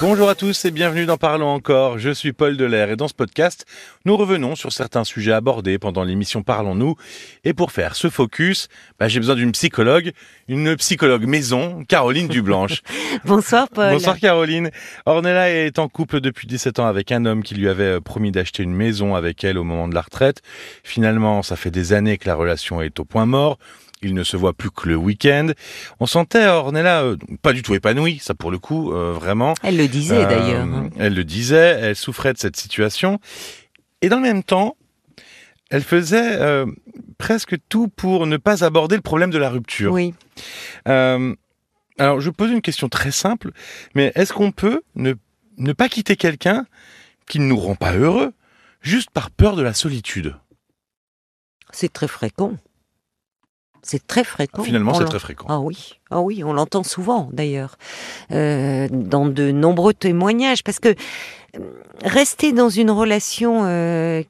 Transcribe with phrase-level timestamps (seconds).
[0.00, 1.98] Bonjour à tous et bienvenue dans Parlons encore.
[1.98, 3.64] Je suis Paul Delair et dans ce podcast,
[4.04, 6.96] nous revenons sur certains sujets abordés pendant l'émission Parlons-nous.
[7.44, 8.68] Et pour faire ce focus,
[8.98, 10.12] bah, j'ai besoin d'une psychologue,
[10.48, 12.82] une psychologue maison, Caroline Dublanche.
[13.24, 13.92] Bonsoir Paul.
[13.92, 14.70] Bonsoir Caroline.
[15.06, 18.64] Ornella est en couple depuis 17 ans avec un homme qui lui avait promis d'acheter
[18.64, 20.42] une maison avec elle au moment de la retraite.
[20.82, 23.58] Finalement, ça fait des années que la relation est au point mort
[24.04, 25.48] il ne se voit plus que le week-end.
[26.00, 29.54] On sentait Ornella euh, pas du tout épanouie, ça pour le coup, euh, vraiment.
[29.62, 30.62] Elle le disait d'ailleurs.
[30.62, 30.90] Hein.
[30.98, 33.18] Elle le disait, elle souffrait de cette situation.
[34.02, 34.76] Et dans le même temps,
[35.70, 36.66] elle faisait euh,
[37.18, 39.92] presque tout pour ne pas aborder le problème de la rupture.
[39.92, 40.14] Oui.
[40.84, 43.50] alors je pose une question très simple,
[43.94, 45.14] mais est-ce qu'on peut ne,
[45.56, 46.66] ne pas quitter quelqu'un
[47.26, 48.32] qui ne nous rend pas heureux,
[48.82, 50.36] juste par peur de la solitude?
[51.72, 52.52] C'est très fréquent.
[53.84, 54.62] C'est très fréquent.
[54.62, 55.44] Finalement, c'est très fréquent.
[55.50, 57.76] Ah oui, ah oui, on l'entend souvent d'ailleurs
[58.32, 61.60] euh, dans de nombreux témoignages, parce que euh,
[62.02, 64.22] rester dans une relation euh,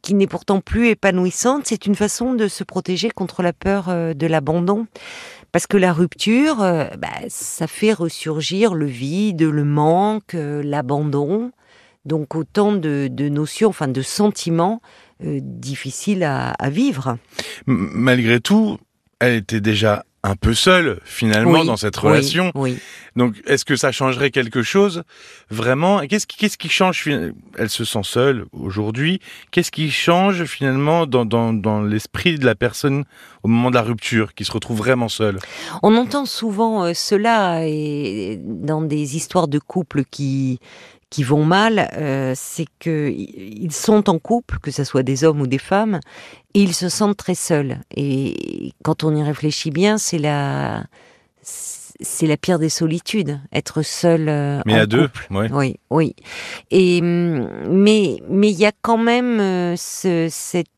[0.00, 4.26] qui n'est pourtant plus épanouissante, c'est une façon de se protéger contre la peur de
[4.26, 4.86] l'abandon.
[5.52, 11.52] Parce que la rupture, bah, ça fait ressurgir le vide, le manque, l'abandon.
[12.04, 14.80] Donc autant de, de notions, enfin de sentiments
[15.20, 17.18] difficile à, vivre.
[17.66, 18.78] malgré tout,
[19.20, 22.50] elle était déjà un peu seule finalement dans cette relation.
[22.54, 22.78] Oui,
[23.14, 25.04] Donc est-ce que ça changerait quelque chose
[25.48, 26.00] vraiment?
[26.06, 27.08] Qu'est-ce qui, qui change
[27.56, 29.20] Elle se sent seule aujourd'hui?
[29.52, 33.04] Qu'est-ce qui change finalement dans, dans, dans l'esprit de la personne
[33.44, 35.38] au moment de la rupture, qui se retrouve vraiment seule?
[35.82, 40.58] On entend souvent euh, cela et dans des histoires de couples qui
[41.10, 45.40] qui vont mal, euh, c'est que ils sont en couple, que ce soit des hommes
[45.40, 46.00] ou des femmes,
[46.54, 47.78] et ils se sentent très seuls.
[47.94, 50.84] Et quand on y réfléchit bien, c'est la
[51.42, 56.14] c'est la pire des solitudes, être seul euh, mais en à deux, oui, oui.
[56.70, 60.68] Et mais mais il y a quand même euh, ce, cette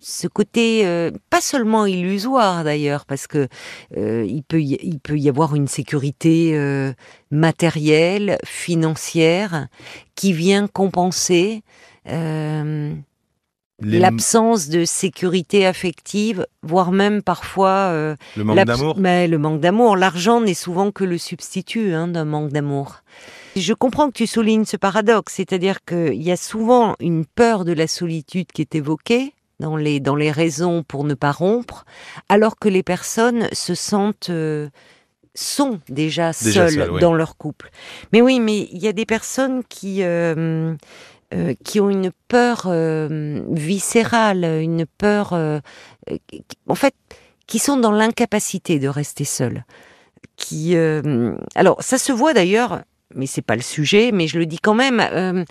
[0.00, 3.48] ce côté euh, pas seulement illusoire d'ailleurs parce que
[3.96, 6.92] euh, il peut y, il peut y avoir une sécurité euh,
[7.30, 9.68] matérielle financière
[10.14, 11.62] qui vient compenser
[13.80, 19.96] l'absence de sécurité affective voire même parfois le manque d'amour mais le manque d'amour.
[19.96, 23.02] L'argent n'est souvent que le substitut hein, d'un manque d'amour.
[23.56, 27.72] Je comprends que tu soulignes ce paradoxe, c'est-à-dire qu'il y a souvent une peur de
[27.72, 31.84] la solitude qui est évoquée, dans les, dans les raisons pour ne pas rompre,
[32.28, 34.68] alors que les personnes se sentent, euh,
[35.34, 37.70] sont déjà, seules dans leur couple.
[38.12, 40.74] Mais oui, mais il y a des personnes qui, euh,
[41.34, 42.68] euh, qui ont une peur
[43.50, 46.94] viscérale, une peur, en fait,
[47.46, 49.64] qui sont dans l'incapacité de rester seules.
[50.36, 50.76] Qui,
[51.54, 52.82] alors, ça se voit d'ailleurs,
[53.14, 55.44] mais c'est pas le sujet, mais je le dis quand même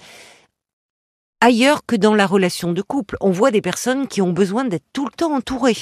[1.44, 3.18] ailleurs que dans la relation de couple.
[3.22, 5.78] On voit des personnes qui ont besoin d'être tout le temps entourées.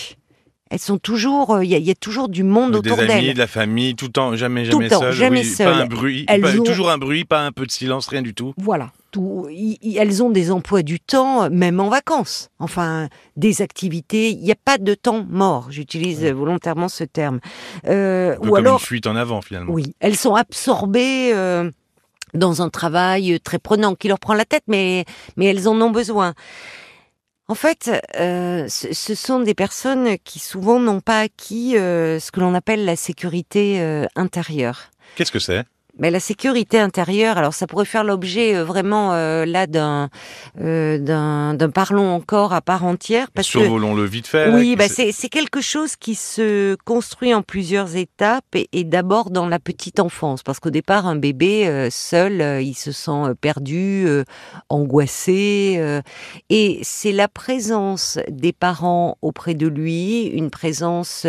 [0.71, 3.07] Elles sont toujours, euh, il y, a toujours du monde autour d'elles.
[3.07, 5.85] Des amis, de la famille, tout le temps, jamais, jamais tout le jamais Pas un
[5.85, 6.25] bruit,
[6.65, 8.53] toujours un bruit, pas un peu de silence, rien du tout.
[8.57, 8.91] Voilà.
[9.11, 9.49] Tout,
[9.97, 12.47] elles ont des emplois du temps, même en vacances.
[12.57, 14.29] Enfin, des activités.
[14.29, 15.67] Il n'y a pas de temps mort.
[15.71, 17.41] J'utilise volontairement ce terme.
[17.87, 19.73] Euh, ou comme alors, une fuite en avant finalement.
[19.73, 21.33] Oui, elles sont absorbées.
[21.33, 21.69] Euh,
[22.33, 25.05] dans un travail très prenant qui leur prend la tête, mais,
[25.37, 26.33] mais elles en ont besoin.
[27.51, 32.39] En fait, euh, ce, sont des personnes qui souvent n'ont pas acquis euh, ce que
[32.39, 34.89] l'on appelle la sécurité euh, intérieure.
[35.17, 35.65] Qu'est-ce que c'est?
[36.01, 40.09] Mais la sécurité intérieure, alors ça pourrait faire l'objet euh, vraiment euh, là d'un
[40.59, 43.29] euh, d'un parlons encore à part entière.
[43.31, 44.51] Parce Survolons le vite fait.
[44.51, 49.47] Oui, bah c'est quelque chose qui se construit en plusieurs étapes et, et d'abord dans
[49.47, 54.07] la petite enfance, parce qu'au départ un bébé seul, il se sent perdu,
[54.69, 56.01] angoissé,
[56.49, 61.27] et c'est la présence des parents auprès de lui, une présence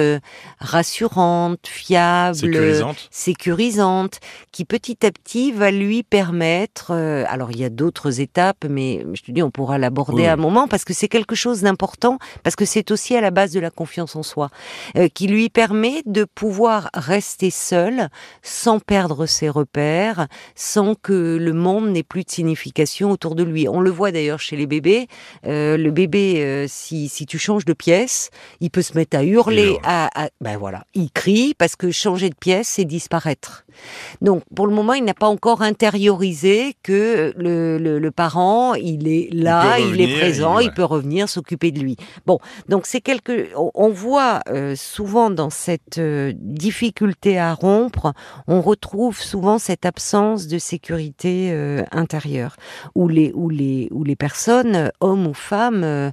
[0.59, 4.21] rassurante, fiable, sécurisante, sécurisante
[4.51, 6.93] qui petit à petit va lui permettre.
[6.93, 10.35] Euh, alors il y a d'autres étapes, mais je te dis, on pourra l'aborder à
[10.35, 13.53] un moment parce que c'est quelque chose d'important, parce que c'est aussi à la base
[13.53, 14.51] de la confiance en soi,
[14.97, 18.09] euh, qui lui permet de pouvoir rester seul
[18.43, 23.69] sans perdre ses repères, sans que le monde n'ait plus de signification autour de lui.
[23.69, 25.09] On le voit d'ailleurs chez les bébés.
[25.47, 28.31] Euh, le bébé, si, si tu changes de pièce,
[28.61, 32.31] il peut se mettre à hurler, à, à, ben voilà, il crie parce que changer
[32.31, 33.65] de pièce, c'est disparaître.
[34.21, 39.29] Donc pour le moment, il n'a pas encore intériorisé que le, le, parent, il est
[39.33, 41.97] là, il, est présent, il, peut revenir s'occuper de lui.
[42.27, 42.39] Bon,
[42.69, 43.49] donc c'est quelque.
[43.57, 48.13] On voit euh, souvent dans cette euh, difficulté à rompre,
[48.47, 52.57] on retrouve souvent cette absence de sécurité euh, intérieure,
[52.95, 56.13] où les où les où les personnes, hommes ou femmes,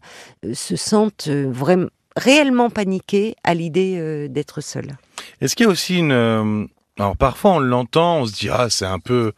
[0.53, 4.97] se sentent vraiment réellement paniquées à l'idée d'être seules.
[5.41, 6.68] Est-ce qu'il y a aussi une
[7.00, 9.31] alors parfois on l'entend, on se dit ah c'est un peu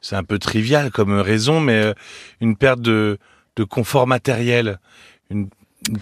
[0.00, 1.94] c'est un peu trivial comme raison, mais euh,
[2.40, 3.18] une perte de,
[3.56, 4.78] de confort matériel,
[5.30, 5.48] une,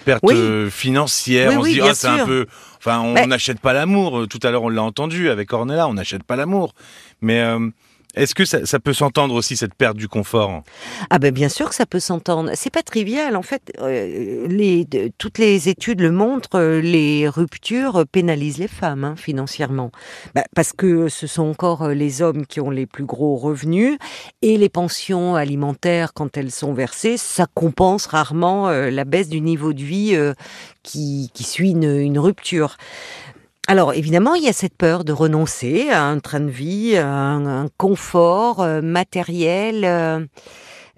[0.05, 2.47] perte euh, financière, on se dit ah c'est un peu,
[2.79, 4.29] enfin on n'achète pas l'amour.
[4.29, 6.73] Tout à l'heure on l'a entendu avec Ornella, on n'achète pas l'amour,
[7.21, 7.69] mais euh,
[8.15, 10.63] est-ce que ça, peut s'entendre aussi cette perte du confort?
[11.09, 12.51] Ah ben bien sûr que ça peut s'entendre.
[12.55, 13.73] C'est pas trivial en fait.
[13.81, 16.59] Euh, toutes les études le montrent.
[16.59, 19.93] Euh, les ruptures pénalisent les femmes hein, financièrement,
[20.35, 23.97] bah, parce que ce sont encore euh, les hommes qui ont les plus gros revenus
[24.43, 29.73] et les pensions alimentaires quand elles sont versées, ça compense rarement la baisse du niveau
[29.73, 30.33] de vie
[30.83, 32.77] qui, suit une rupture.
[33.69, 37.07] Alors évidemment, il y a cette peur de renoncer à un train de vie, à
[37.07, 39.85] un, confort euh, matériel.
[39.85, 40.27] Euh,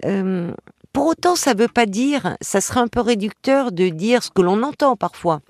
[0.07, 0.51] euh,
[0.93, 4.31] pour autant, ça ne veut pas dire, ça serait un peu réducteur de dire ce
[4.31, 5.41] que l'on entend parfois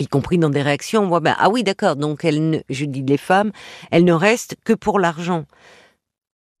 [0.00, 3.04] y compris dans des réactions, on voit, ben, ah oui, d'accord, donc elle je dis
[3.04, 3.52] les femmes,
[3.92, 5.44] elles ne restent que pour l'argent.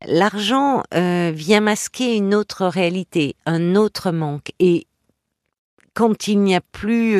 [0.06, 4.52] L'argent vient masquer une autre réalité, un autre manque.
[4.60, 4.86] Et
[5.94, 7.18] quand il n'y a plus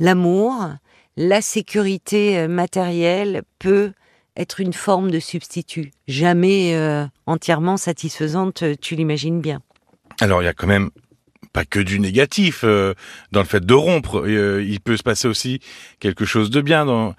[0.00, 0.70] l'amour,
[1.20, 3.92] la sécurité euh, matérielle peut
[4.36, 9.60] être une forme de substitut, jamais euh, entièrement satisfaisante, euh, tu l'imagines bien.
[10.20, 10.90] Alors il y a quand même
[11.52, 15.58] pas que du négatif dans le fait de rompre, il peut se passer aussi
[15.98, 17.14] quelque chose de bien dans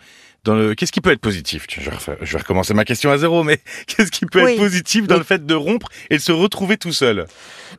[0.46, 1.68] dans le qu'est-ce qui peut être positif?
[1.70, 5.24] Je vais, recommencer ma question à zéro, mais qu'est-ce qui peut être positif dans le
[5.24, 7.26] fait de rompre et de se retrouver tout seul?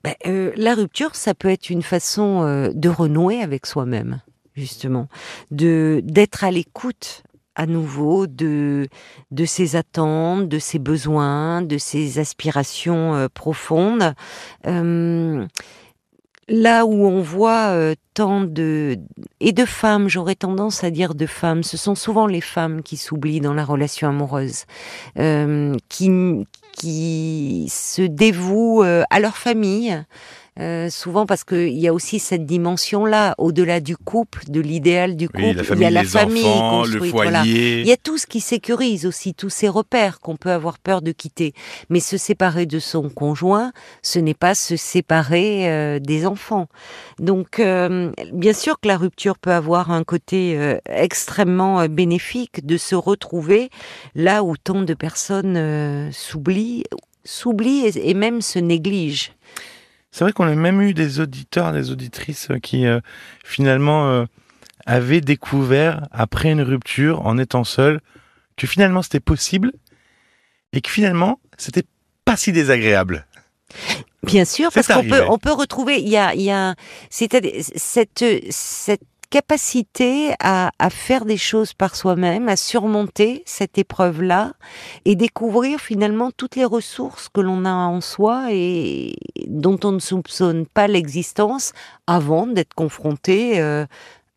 [0.05, 0.15] Ben,
[0.57, 4.21] La rupture, ça peut être une façon de renouer avec soi-même
[4.55, 5.09] justement,
[5.51, 7.23] de d'être à l'écoute
[7.55, 8.89] à nouveau de
[9.31, 14.15] de ses attentes, de ses besoins, de ses aspirations euh, profondes.
[14.67, 15.47] Euh,
[16.49, 18.99] là où on voit euh, tant de
[19.41, 22.97] et de femmes, j'aurais tendance à dire de femmes, ce sont souvent les femmes qui
[22.97, 24.65] s'oublient dans la relation amoureuse,
[25.89, 30.05] qui qui se dévouent à leur famille,
[30.61, 35.31] euh, souvent parce qu'il y a aussi cette dimension-là, au-delà du couple, de l'idéal du
[35.31, 37.81] couple, il y a la famille enfants, le foyer.
[37.81, 41.01] Il y a tout ce qui sécurise aussi, tous ces repères qu'on peut avoir peur
[41.01, 41.55] de quitter.
[41.89, 43.73] Mais se séparer de son conjoint,
[44.03, 46.67] ce n'est pas se séparer euh, des enfants.
[47.19, 48.02] Donc, euh,
[48.33, 53.71] bien sûr que la rupture peut avoir un côté extrêmement bénéfique de se retrouver
[54.15, 56.85] là où tant de personnes s'oublient,
[57.25, 59.33] s'oublient et même se négligent.
[60.13, 63.01] C'est vrai qu'on a même eu des auditeurs, des auditrices euh, qui euh,
[63.45, 64.27] finalement euh,
[64.85, 68.01] avaient découvert après une rupture, en étant seul,
[68.59, 69.73] que finalement c'était possible
[70.75, 71.85] et que finalement c'était
[72.27, 73.27] pas si désagréable.
[74.25, 76.77] Bien sûr, parce qu'on peut, on peut retrouver, il y a, il y a,
[77.11, 77.37] cette,
[77.77, 79.03] cette, cette
[79.33, 84.53] capacité à, faire des choses par soi-même, à surmonter cette épreuve-là
[85.07, 89.17] et découvrir finalement toutes les ressources que l'on a en soi et
[89.47, 91.73] dont on ne soupçonne pas l'existence
[92.07, 93.87] avant d'être confronté euh,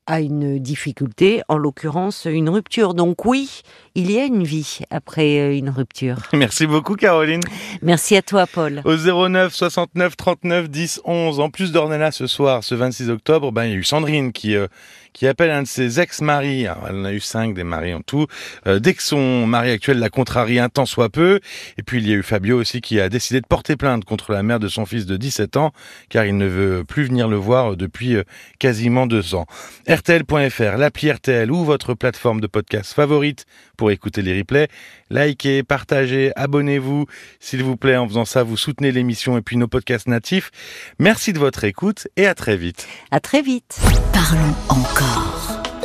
[0.08, 2.94] à une difficulté, en l'occurrence une rupture.
[2.94, 3.62] Donc oui,
[3.96, 6.18] il y a une vie après euh, une rupture.
[6.34, 7.42] Merci beaucoup Caroline.
[7.82, 8.82] Merci à toi Paul.
[8.86, 13.66] Au 09 69 39 10 11, en plus d'Ornella ce soir, ce 26 octobre, ben,
[13.66, 14.56] il y a eu Sandrine qui...
[14.56, 14.68] Euh,
[15.16, 18.28] qui appelle un de ses ex-maris, elle en a eu cinq des maris en tout,
[18.68, 21.40] euh, dès que son mari actuel la contrarie un temps soit peu.
[21.78, 24.34] Et puis il y a eu Fabio aussi qui a décidé de porter plainte contre
[24.34, 25.72] la mère de son fils de 17 ans,
[26.10, 28.24] car il ne veut plus venir le voir depuis euh,
[28.60, 29.46] quasiment deux ans.
[29.88, 33.46] RTL.fr, l'appli RTL ou votre plateforme de podcast favorite
[33.78, 34.68] pour écouter les replays.
[35.10, 37.06] Likez, partagez, abonnez-vous,
[37.40, 37.96] s'il vous plaît.
[37.96, 40.52] En faisant ça, vous soutenez l'émission et puis nos podcasts natifs.
[41.00, 42.88] Merci de votre écoute et à très vite.
[43.12, 43.80] À très vite.
[44.12, 45.05] Parlons encore.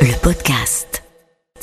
[0.00, 1.03] Le podcast.